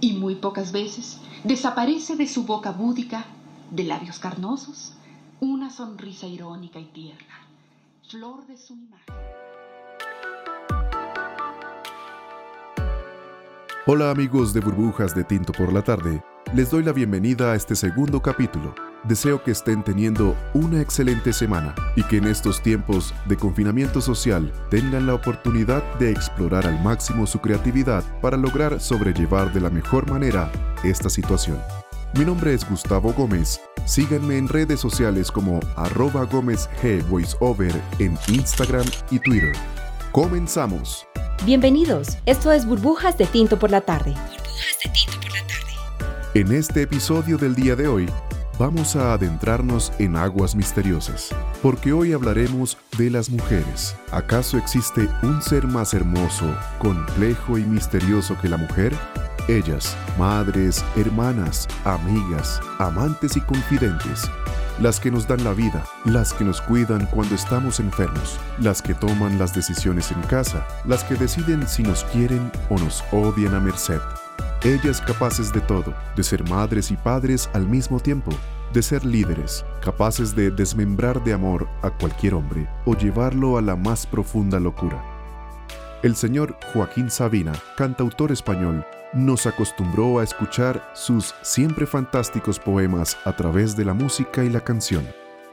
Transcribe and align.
y 0.00 0.14
muy 0.14 0.36
pocas 0.36 0.72
veces 0.72 1.20
desaparece 1.44 2.16
de 2.16 2.26
su 2.26 2.44
boca 2.44 2.72
búdica, 2.72 3.24
de 3.70 3.84
labios 3.84 4.18
carnosos, 4.18 4.94
una 5.40 5.70
sonrisa 5.70 6.26
irónica 6.26 6.78
y 6.78 6.86
tierna, 6.86 7.46
flor 8.08 8.46
de 8.46 8.56
su 8.56 8.74
imagen. 8.74 9.14
Hola 13.86 14.10
amigos 14.10 14.52
de 14.52 14.60
Burbujas 14.60 15.14
de 15.14 15.24
Tinto 15.24 15.52
por 15.52 15.72
la 15.72 15.82
tarde, 15.82 16.22
les 16.54 16.70
doy 16.70 16.82
la 16.82 16.92
bienvenida 16.92 17.52
a 17.52 17.54
este 17.54 17.76
segundo 17.76 18.20
capítulo. 18.20 18.74
Deseo 19.04 19.42
que 19.42 19.52
estén 19.52 19.84
teniendo 19.84 20.36
una 20.52 20.80
excelente 20.80 21.32
semana 21.32 21.74
y 21.96 22.02
que 22.02 22.16
en 22.16 22.26
estos 22.26 22.60
tiempos 22.60 23.14
de 23.26 23.36
confinamiento 23.36 24.00
social 24.00 24.52
tengan 24.68 25.06
la 25.06 25.14
oportunidad 25.14 25.82
de 25.98 26.10
explorar 26.10 26.66
al 26.66 26.82
máximo 26.82 27.26
su 27.26 27.40
creatividad 27.40 28.02
para 28.20 28.36
lograr 28.36 28.80
sobrellevar 28.80 29.52
de 29.52 29.60
la 29.60 29.70
mejor 29.70 30.10
manera 30.10 30.50
esta 30.82 31.08
situación. 31.08 31.58
Mi 32.18 32.24
nombre 32.24 32.52
es 32.52 32.68
Gustavo 32.68 33.12
Gómez. 33.12 33.60
Síganme 33.84 34.36
en 34.36 34.48
redes 34.48 34.80
sociales 34.80 35.30
como 35.30 35.60
arroba 35.76 36.24
Gómez 36.24 36.68
G 36.82 37.06
Voiceover 37.08 37.80
en 38.00 38.18
Instagram 38.26 38.86
y 39.10 39.20
Twitter. 39.20 39.52
Comenzamos. 40.10 41.06
Bienvenidos. 41.46 42.18
Esto 42.26 42.50
es 42.50 42.66
Burbujas 42.66 43.16
de 43.16 43.26
Tinto 43.26 43.58
por 43.58 43.70
la 43.70 43.80
tarde. 43.80 44.14
En 46.32 46.52
este 46.52 46.82
episodio 46.82 47.38
del 47.38 47.56
día 47.56 47.74
de 47.74 47.88
hoy 47.88 48.08
vamos 48.56 48.94
a 48.94 49.14
adentrarnos 49.14 49.92
en 49.98 50.14
aguas 50.14 50.54
misteriosas, 50.54 51.34
porque 51.60 51.92
hoy 51.92 52.12
hablaremos 52.12 52.78
de 52.96 53.10
las 53.10 53.30
mujeres. 53.30 53.96
¿Acaso 54.12 54.56
existe 54.56 55.08
un 55.24 55.42
ser 55.42 55.66
más 55.66 55.92
hermoso, 55.92 56.46
complejo 56.78 57.58
y 57.58 57.64
misterioso 57.64 58.38
que 58.40 58.48
la 58.48 58.58
mujer? 58.58 58.94
Ellas, 59.48 59.96
madres, 60.20 60.84
hermanas, 60.94 61.66
amigas, 61.84 62.60
amantes 62.78 63.36
y 63.36 63.40
confidentes, 63.40 64.30
las 64.80 65.00
que 65.00 65.10
nos 65.10 65.26
dan 65.26 65.42
la 65.42 65.52
vida, 65.52 65.84
las 66.04 66.32
que 66.32 66.44
nos 66.44 66.60
cuidan 66.60 67.06
cuando 67.06 67.34
estamos 67.34 67.80
enfermos, 67.80 68.38
las 68.60 68.82
que 68.82 68.94
toman 68.94 69.36
las 69.36 69.52
decisiones 69.52 70.12
en 70.12 70.22
casa, 70.28 70.64
las 70.84 71.02
que 71.02 71.16
deciden 71.16 71.66
si 71.66 71.82
nos 71.82 72.04
quieren 72.04 72.52
o 72.68 72.78
nos 72.78 73.02
odian 73.10 73.56
a 73.56 73.58
merced. 73.58 73.98
Ellas 74.62 75.00
capaces 75.00 75.54
de 75.54 75.60
todo, 75.62 75.94
de 76.14 76.22
ser 76.22 76.46
madres 76.46 76.90
y 76.90 76.96
padres 76.96 77.48
al 77.54 77.66
mismo 77.66 77.98
tiempo, 77.98 78.30
de 78.74 78.82
ser 78.82 79.06
líderes, 79.06 79.64
capaces 79.82 80.36
de 80.36 80.50
desmembrar 80.50 81.24
de 81.24 81.32
amor 81.32 81.66
a 81.80 81.88
cualquier 81.88 82.34
hombre 82.34 82.68
o 82.84 82.94
llevarlo 82.94 83.56
a 83.56 83.62
la 83.62 83.74
más 83.74 84.06
profunda 84.06 84.60
locura. 84.60 85.02
El 86.02 86.14
señor 86.14 86.58
Joaquín 86.74 87.10
Sabina, 87.10 87.52
cantautor 87.78 88.32
español, 88.32 88.84
nos 89.14 89.46
acostumbró 89.46 90.18
a 90.18 90.24
escuchar 90.24 90.90
sus 90.92 91.34
siempre 91.40 91.86
fantásticos 91.86 92.58
poemas 92.58 93.16
a 93.24 93.34
través 93.34 93.78
de 93.78 93.86
la 93.86 93.94
música 93.94 94.44
y 94.44 94.50
la 94.50 94.60
canción. 94.60 95.08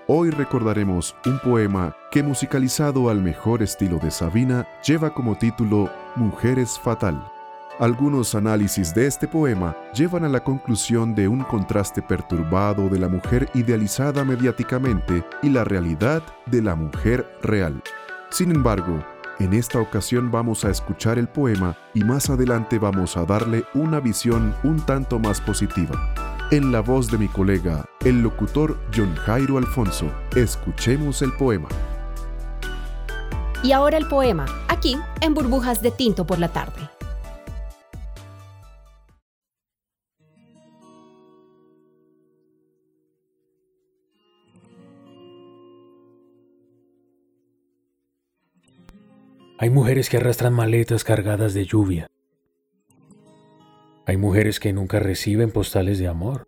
Hoy 0.08 0.32
recordaremos 0.32 1.16
un 1.26 1.40
poema 1.40 1.96
que 2.12 2.24
musicalizado 2.24 3.10
al 3.10 3.22
mejor 3.22 3.64
estilo 3.64 4.00
de 4.00 4.12
Sabina 4.12 4.68
lleva 4.86 5.14
como 5.14 5.38
título 5.38 5.90
Mujeres 6.18 6.78
Fatal. 6.78 7.37
Algunos 7.80 8.34
análisis 8.34 8.92
de 8.96 9.06
este 9.06 9.28
poema 9.28 9.78
llevan 9.94 10.26
a 10.26 10.30
la 10.30 10.44
conclusión 10.44 11.14
de 11.14 11.28
un 11.28 11.44
contraste 11.44 12.02
perturbado 12.02 12.90
de 12.90 12.98
la 12.98 13.08
mujer 13.08 13.52
idealizada 13.54 14.24
mediáticamente 14.24 15.24
y 15.44 15.50
la 15.52 15.64
realidad 15.64 16.24
de 16.48 16.64
la 16.64 16.74
mujer 16.74 17.38
real. 17.44 17.80
Sin 18.32 18.50
embargo, 18.50 19.06
en 19.38 19.54
esta 19.54 19.80
ocasión 19.80 20.32
vamos 20.32 20.66
a 20.66 20.72
escuchar 20.72 21.20
el 21.20 21.28
poema 21.28 21.78
y 21.94 22.04
más 22.04 22.32
adelante 22.32 22.80
vamos 22.80 23.16
a 23.16 23.26
darle 23.26 23.64
una 23.76 24.00
visión 24.00 24.56
un 24.64 24.84
tanto 24.84 25.20
más 25.20 25.40
positiva. 25.40 26.12
En 26.50 26.72
la 26.72 26.80
voz 26.80 27.12
de 27.12 27.20
mi 27.20 27.28
colega, 27.28 27.86
el 28.04 28.24
locutor 28.24 28.76
John 28.96 29.14
Jairo 29.18 29.60
Alfonso, 29.60 30.12
escuchemos 30.36 31.22
el 31.22 31.32
poema. 31.34 31.70
Y 33.62 33.72
ahora 33.72 33.98
el 33.98 34.08
poema, 34.08 34.48
aquí 34.68 34.98
en 35.22 35.36
Burbujas 35.36 35.84
de 35.84 35.92
Tinto 35.92 36.26
por 36.26 36.40
la 36.40 36.50
tarde. 36.50 36.97
Hay 49.60 49.72
mujeres 49.72 50.08
que 50.12 50.18
arrastran 50.18 50.54
maletas 50.54 51.04
cargadas 51.04 51.56
de 51.56 51.66
lluvia. 51.66 52.12
Hay 54.06 54.16
mujeres 54.16 54.60
que 54.60 54.72
nunca 54.72 55.00
reciben 55.00 55.50
postales 55.50 55.98
de 55.98 56.08
amor. 56.08 56.44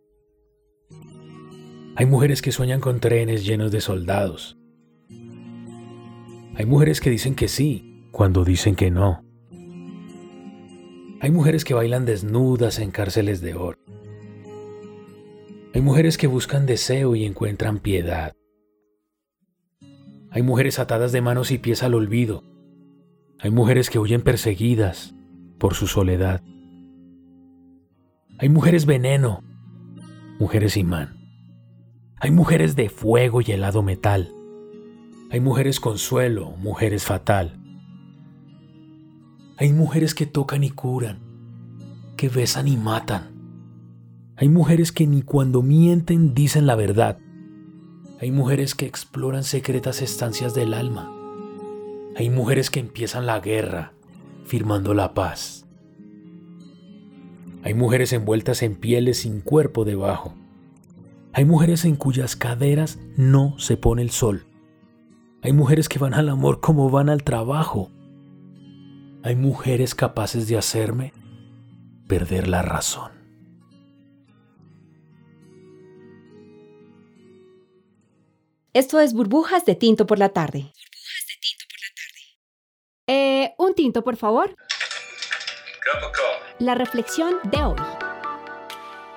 Hay 1.96 2.06
mujeres 2.06 2.44
que 2.44 2.52
sueñan 2.52 2.81
con 2.81 3.00
trenes 3.00 3.48
llenos 3.48 3.72
de 3.72 3.81
soldados. 3.81 4.59
Hay 6.53 6.66
mujeres 6.68 7.02
que 7.02 7.09
dicen 7.09 7.34
que 7.34 7.48
sí 7.48 8.06
cuando 8.12 8.46
dicen 8.46 8.75
que 8.75 8.92
no. 8.92 9.25
Hay 11.19 11.31
mujeres 11.31 11.66
que 11.66 11.74
bailan 11.74 12.06
desnudas 12.06 12.78
en 12.78 12.92
cárceles 12.92 13.42
de 13.42 13.56
oro. 13.56 13.80
Hay 15.74 15.81
mujeres 15.81 16.19
que 16.19 16.28
buscan 16.28 16.68
deseo 16.68 17.16
y 17.16 17.25
encuentran 17.25 17.80
piedad. 17.80 18.34
Hay 20.30 20.44
mujeres 20.44 20.78
atadas 20.78 21.12
de 21.12 21.22
manos 21.22 21.50
y 21.50 21.58
pies 21.58 21.81
al 21.81 21.96
olvido 21.96 22.44
hay 23.41 23.51
mujeres 23.51 23.89
que 23.89 24.00
huyen 24.00 24.22
perseguidas 24.22 25.16
por 25.59 25.73
su 25.73 25.88
soledad. 25.88 26.44
Hay 28.38 28.50
mujeres 28.50 28.85
veneno, 28.85 29.44
mujeres 30.39 30.75
imán. 30.75 31.17
Hay 32.19 32.31
mujeres 32.31 32.75
de 32.75 32.89
fuego 32.89 33.39
y 33.39 33.51
helado 33.51 33.81
metal. 33.81 34.33
Hay 35.31 35.39
mujeres 35.39 35.79
consuelo, 35.79 36.51
mujeres 36.57 37.05
fatal. 37.05 37.57
Hay 39.56 39.71
mujeres 39.71 40.13
que 40.13 40.25
tocan 40.25 40.66
y 40.66 40.69
curan, 40.69 41.19
que 42.17 42.27
besan 42.27 42.67
y 42.67 42.75
matan. 42.75 43.29
Hay 44.35 44.50
mujeres 44.50 44.91
que 44.91 45.07
ni 45.07 45.21
cuando 45.21 45.61
mienten 45.61 46.33
dicen 46.33 46.66
la 46.66 46.75
verdad. 46.75 47.19
Hay 48.19 48.31
mujeres 48.31 48.75
que 48.75 48.85
exploran 48.85 49.45
secretas 49.45 50.01
estancias 50.01 50.53
del 50.53 50.73
alma. 50.73 51.19
Hay 52.16 52.30
mujeres 52.30 52.70
que 52.70 52.80
empiezan 52.80 53.25
la 53.25 53.40
guerra 53.40 53.94
firmando 54.46 54.94
la 54.94 55.14
paz. 55.14 55.66
Hay 57.64 57.74
mujeres 57.74 58.14
envueltas 58.14 58.64
en 58.64 58.75
pieles 58.75 59.20
sin 59.20 59.42
cuerpo 59.42 59.86
debajo. 59.86 60.34
Hay 61.34 61.46
mujeres 61.46 61.86
en 61.86 61.96
cuyas 61.96 62.36
caderas 62.36 63.00
no 63.16 63.58
se 63.59 63.78
pone 63.78 64.02
el 64.02 64.09
sol. 64.09 64.46
Hay 65.42 65.53
mujeres 65.53 65.88
que 65.88 66.00
van 66.00 66.14
al 66.14 66.30
amor 66.30 66.59
como 66.59 66.90
van 66.90 67.09
al 67.09 67.24
trabajo. 67.24 67.92
Hay 69.24 69.36
mujeres 69.36 69.96
capaces 69.96 70.48
de 70.48 70.58
hacerme 70.58 71.14
perder 72.08 72.48
la 72.48 72.62
razón. 72.62 73.12
Esto 78.74 79.00
es 79.00 79.14
Burbujas 79.14 79.66
de 79.66 79.75
Tinto 79.75 80.08
por 80.08 80.19
la 80.19 80.30
tarde. 80.30 80.72
Eh, 83.12 83.56
un 83.58 83.74
tinto, 83.74 84.03
por 84.03 84.18
favor. 84.18 84.56
La 86.59 86.75
reflexión 86.75 87.38
de 87.46 87.64
hoy. 87.64 87.75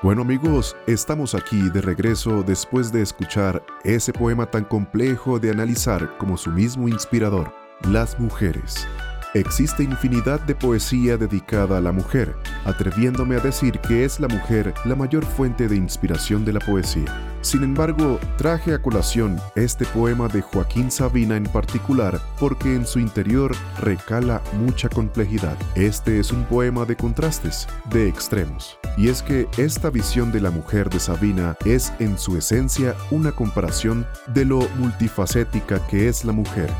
Bueno 0.00 0.22
amigos, 0.22 0.74
estamos 0.86 1.34
aquí 1.34 1.68
de 1.68 1.82
regreso 1.82 2.42
después 2.42 2.90
de 2.90 3.02
escuchar 3.02 3.62
ese 3.84 4.14
poema 4.14 4.50
tan 4.50 4.64
complejo 4.64 5.38
de 5.38 5.50
analizar 5.50 6.16
como 6.16 6.38
su 6.38 6.50
mismo 6.50 6.88
inspirador, 6.88 7.52
Las 7.90 8.18
mujeres. 8.18 8.88
Existe 9.34 9.82
infinidad 9.82 10.40
de 10.40 10.54
poesía 10.54 11.16
dedicada 11.16 11.78
a 11.78 11.80
la 11.80 11.90
mujer, 11.90 12.36
atreviéndome 12.66 13.36
a 13.36 13.40
decir 13.40 13.78
que 13.78 14.04
es 14.04 14.20
la 14.20 14.28
mujer 14.28 14.74
la 14.84 14.94
mayor 14.94 15.24
fuente 15.24 15.68
de 15.68 15.76
inspiración 15.76 16.44
de 16.44 16.52
la 16.52 16.60
poesía. 16.60 17.06
Sin 17.40 17.62
embargo, 17.62 18.20
traje 18.36 18.74
a 18.74 18.82
colación 18.82 19.40
este 19.54 19.86
poema 19.86 20.28
de 20.28 20.42
Joaquín 20.42 20.90
Sabina 20.90 21.38
en 21.38 21.44
particular 21.44 22.20
porque 22.38 22.74
en 22.74 22.84
su 22.84 22.98
interior 22.98 23.52
recala 23.80 24.42
mucha 24.60 24.90
complejidad. 24.90 25.56
Este 25.76 26.20
es 26.20 26.30
un 26.30 26.44
poema 26.44 26.84
de 26.84 26.96
contrastes, 26.96 27.66
de 27.90 28.08
extremos. 28.08 28.78
Y 28.98 29.08
es 29.08 29.22
que 29.22 29.48
esta 29.56 29.88
visión 29.88 30.30
de 30.30 30.42
la 30.42 30.50
mujer 30.50 30.90
de 30.90 31.00
Sabina 31.00 31.56
es 31.64 31.90
en 32.00 32.18
su 32.18 32.36
esencia 32.36 32.94
una 33.10 33.32
comparación 33.32 34.06
de 34.34 34.44
lo 34.44 34.68
multifacética 34.76 35.84
que 35.86 36.08
es 36.08 36.26
la 36.26 36.32
mujer 36.32 36.70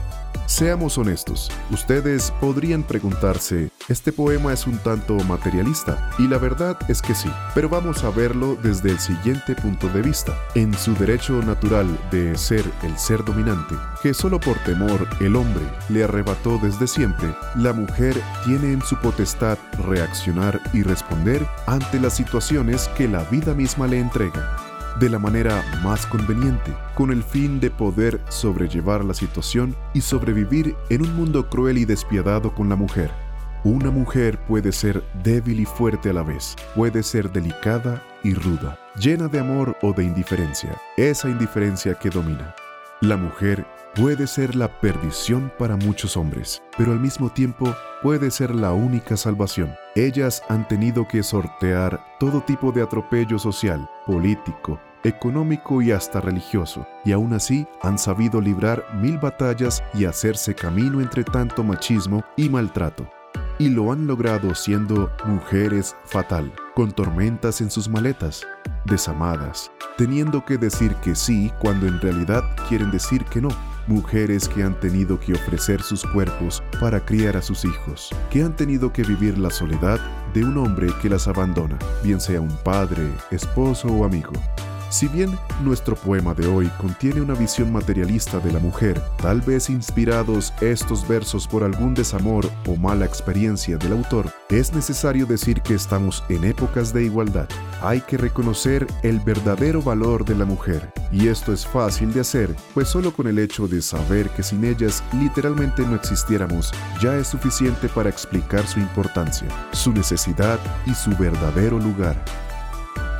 Seamos 0.47 0.99
honestos, 0.99 1.51
ustedes 1.71 2.31
podrían 2.41 2.83
preguntarse, 2.83 3.71
¿este 3.89 4.13
poema 4.13 4.53
es 4.53 4.67
un 4.67 4.79
tanto 4.79 5.15
materialista? 5.25 6.11
Y 6.19 6.29
la 6.29 6.39
verdad 6.39 6.79
es 6.89 7.01
que 7.01 7.15
sí, 7.15 7.31
pero 7.55 7.69
vamos 7.69 8.05
a 8.05 8.11
verlo 8.11 8.57
desde 8.63 8.91
el 8.91 8.99
siguiente 8.99 9.55
punto 9.55 9.89
de 9.89 10.03
vista. 10.03 10.37
En 10.55 10.75
su 10.75 10.95
derecho 10.95 11.41
natural 11.43 11.87
de 12.11 12.37
ser 12.37 12.65
el 12.83 12.99
ser 12.99 13.25
dominante, 13.25 13.75
que 14.03 14.13
solo 14.13 14.39
por 14.39 14.59
temor 14.65 15.09
el 15.21 15.37
hombre 15.37 15.65
le 15.89 16.05
arrebató 16.05 16.59
desde 16.63 16.87
siempre, 16.87 17.35
la 17.57 17.73
mujer 17.73 18.21
tiene 18.45 18.73
en 18.73 18.83
su 18.83 18.97
potestad 18.97 19.57
reaccionar 19.87 20.61
y 20.73 20.83
responder 20.83 21.47
ante 21.67 21.99
las 21.99 22.15
situaciones 22.15 22.89
que 22.89 23.09
la 23.09 23.25
vida 23.25 23.55
misma 23.55 23.87
le 23.87 24.01
entrega 24.01 24.62
de 25.01 25.09
la 25.09 25.19
manera 25.19 25.63
más 25.83 26.07
conveniente, 26.07 26.73
con 26.95 27.11
el 27.11 27.23
fin 27.23 27.61
de 27.61 27.71
poder 27.71 28.21
sobrellevar 28.29 29.05
la 29.05 29.15
situación 29.15 29.75
y 29.95 30.01
sobrevivir 30.01 30.77
en 30.91 31.03
un 31.03 31.15
mundo 31.15 31.49
cruel 31.49 31.79
y 31.79 31.85
despiadado 31.85 32.55
con 32.55 32.69
la 32.69 32.77
mujer. 32.77 33.11
Una 33.65 33.91
mujer 33.91 34.39
puede 34.47 34.73
ser 34.73 35.05
débil 35.23 35.61
y 35.61 35.65
fuerte 35.65 36.11
a 36.11 36.13
la 36.13 36.23
vez, 36.23 36.57
puede 36.75 37.03
ser 37.03 37.31
delicada 37.31 38.03
y 38.25 38.35
ruda, 38.35 38.79
llena 38.97 39.29
de 39.29 39.39
amor 39.39 39.77
o 39.83 39.93
de 39.93 40.05
indiferencia, 40.05 40.77
esa 40.97 41.29
indiferencia 41.29 41.95
que 41.95 42.11
domina. 42.11 42.55
La 43.03 43.17
mujer 43.17 43.67
puede 43.97 44.29
ser 44.29 44.55
la 44.55 44.81
perdición 44.81 45.51
para 45.59 45.75
muchos 45.75 46.17
hombres, 46.17 46.63
pero 46.79 46.93
al 46.93 47.01
mismo 47.01 47.31
tiempo 47.31 47.75
puede 48.01 48.31
ser 48.31 48.55
la 48.55 48.71
única 48.71 49.17
salvación. 49.17 49.75
Ellas 49.97 50.41
han 50.49 50.69
tenido 50.69 51.09
que 51.09 51.25
sortear 51.25 52.01
todo 52.21 52.43
tipo 52.43 52.71
de 52.71 52.81
atropello 52.81 53.41
social, 53.41 53.91
político, 54.07 54.79
económico 55.03 55.83
y 55.83 55.91
hasta 55.91 56.21
religioso, 56.21 56.87
y 57.05 57.11
aún 57.11 57.33
así 57.33 57.67
han 57.83 57.99
sabido 57.99 58.41
librar 58.41 58.85
mil 58.95 59.19
batallas 59.19 59.83
y 59.95 60.05
hacerse 60.05 60.55
camino 60.55 61.01
entre 61.01 61.25
tanto 61.25 61.65
machismo 61.65 62.23
y 62.37 62.49
maltrato. 62.49 63.11
Y 63.59 63.69
lo 63.69 63.91
han 63.91 64.07
logrado 64.07 64.55
siendo 64.55 65.11
mujeres 65.27 65.97
fatal, 66.05 66.53
con 66.77 66.93
tormentas 66.93 67.61
en 67.63 67.71
sus 67.73 67.89
maletas, 67.89 68.47
desamadas, 68.85 69.71
teniendo 69.97 70.45
que 70.45 70.59
decir 70.59 70.95
que 70.97 71.15
sí 71.15 71.53
cuando 71.61 71.87
en 71.87 72.01
realidad 72.01 72.43
quieren 72.69 72.91
decir 72.91 73.25
que 73.25 73.41
no 73.41 73.49
mujeres 73.87 74.49
que 74.49 74.63
han 74.63 74.79
tenido 74.79 75.19
que 75.19 75.35
ofrecer 75.35 75.83
sus 75.83 76.05
cuerpos 76.05 76.63
para 76.81 77.05
criar 77.05 77.37
a 77.37 77.43
sus 77.43 77.65
hijos, 77.65 78.11
que 78.31 78.43
han 78.43 78.55
tenido 78.55 78.93
que 78.93 79.03
vivir 79.03 79.39
la 79.39 79.51
soledad 79.51 80.01
de 80.33 80.45
un 80.45 80.57
hombre 80.57 80.89
que 81.01 81.09
las 81.09 81.29
abandona, 81.29 81.79
bien 82.03 82.21
sea 82.21 82.41
un 82.41 82.57
padre, 82.65 83.03
esposo 83.31 83.89
o 83.89 84.05
amigo. 84.05 84.33
Si 84.93 85.09
bien 85.09 85.39
nuestro 85.63 85.97
poema 85.97 86.35
de 86.35 86.47
hoy 86.47 86.69
contiene 86.79 87.23
una 87.23 87.33
visión 87.33 87.73
materialista 87.73 88.39
de 88.41 88.53
la 88.53 88.59
mujer, 88.59 89.03
tal 89.23 89.41
vez 89.41 89.71
inspirados 89.71 90.53
estos 90.61 91.09
versos 91.09 91.49
por 91.49 91.65
algún 91.65 91.95
desamor 91.95 92.47
o 92.69 92.77
mala 92.77 93.07
experiencia 93.07 93.79
del 93.79 93.93
autor, 93.93 94.31
es 94.51 94.75
necesario 94.75 95.25
decir 95.25 95.63
que 95.63 95.73
estamos 95.73 96.23
en 96.29 96.45
épocas 96.45 96.93
de 96.93 97.05
igualdad. 97.05 97.49
Hay 97.81 98.03
que 98.03 98.19
reconocer 98.19 98.87
el 99.03 99.19
verdadero 99.19 99.81
valor 99.81 100.27
de 100.27 100.35
la 100.35 100.45
mujer, 100.45 100.93
y 101.11 101.29
esto 101.29 101.55
es 101.55 101.67
fácil 101.67 102.13
de 102.13 102.21
hacer, 102.21 102.55
pues 102.75 102.89
solo 102.89 103.15
con 103.15 103.27
el 103.27 103.39
hecho 103.39 103.67
de 103.67 103.81
saber 103.81 104.29
que 104.29 104.43
sin 104.43 104.63
ellas 104.63 105.03
literalmente 105.19 105.87
no 105.87 105.97
existiéramos, 105.97 106.71
ya 107.01 107.17
es 107.17 107.29
suficiente 107.29 107.89
para 107.89 108.11
explicar 108.11 108.67
su 108.67 108.79
importancia, 108.79 109.49
su 109.73 109.91
necesidad 109.91 110.61
y 110.85 110.93
su 110.93 111.17
verdadero 111.17 111.79
lugar. 111.79 112.23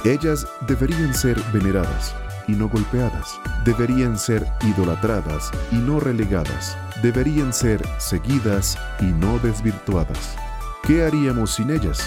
Ellas 0.05 0.49
deberían 0.67 1.15
ser 1.15 1.41
veneradas 1.53 2.13
y 2.49 2.53
no 2.53 2.69
golpeadas, 2.69 3.39
deberían 3.65 4.19
ser 4.19 4.45
idolatradas 4.63 5.53
y 5.71 5.77
no 5.77 6.01
relegadas, 6.01 6.77
deberían 7.03 7.53
ser 7.53 7.81
seguidas 7.99 8.77
y 8.99 9.05
no 9.05 9.39
desvirtuadas. 9.39 10.37
¿Qué 10.83 11.05
haríamos 11.05 11.55
sin 11.55 11.71
ellas? 11.71 12.01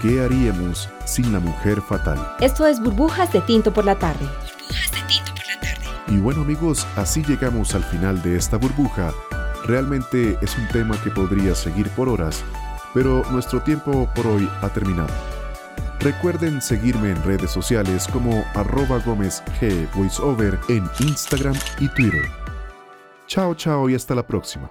¿Qué 0.00 0.22
haríamos 0.22 0.88
sin 1.04 1.32
la 1.32 1.40
mujer 1.40 1.80
fatal? 1.80 2.16
Esto 2.38 2.64
es 2.64 2.80
Burbujas 2.80 3.32
de 3.32 3.40
Tinto 3.40 3.72
por 3.72 3.86
la 3.86 3.98
tarde. 3.98 4.24
Y 6.06 6.18
bueno 6.18 6.42
amigos, 6.42 6.86
así 6.94 7.24
llegamos 7.24 7.74
al 7.74 7.82
final 7.82 8.22
de 8.22 8.36
esta 8.36 8.56
burbuja. 8.56 9.12
Realmente 9.66 10.38
es 10.42 10.56
un 10.56 10.68
tema 10.68 10.96
que 11.02 11.10
podría 11.10 11.56
seguir 11.56 11.88
por 11.90 12.08
horas, 12.08 12.44
pero 12.94 13.24
nuestro 13.32 13.62
tiempo 13.62 14.08
por 14.14 14.28
hoy 14.28 14.48
ha 14.60 14.68
terminado. 14.68 15.31
Recuerden 16.02 16.60
seguirme 16.60 17.10
en 17.10 17.22
redes 17.22 17.52
sociales 17.52 18.08
como 18.12 18.44
arroba 18.56 19.00
gómez 19.06 19.40
voiceover 19.94 20.58
en 20.68 20.82
Instagram 20.98 21.54
y 21.78 21.88
Twitter. 21.90 22.24
Chao, 23.28 23.54
chao 23.54 23.88
y 23.88 23.94
hasta 23.94 24.12
la 24.12 24.26
próxima. 24.26 24.68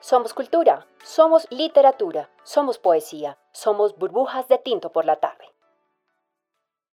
Somos 0.00 0.34
cultura, 0.34 0.88
somos 1.04 1.46
literatura, 1.48 2.28
somos 2.42 2.78
poesía, 2.78 3.38
somos 3.52 3.96
burbujas 3.96 4.48
de 4.48 4.58
tinto 4.58 4.90
por 4.90 5.04
la 5.04 5.14
tarde. 5.14 5.53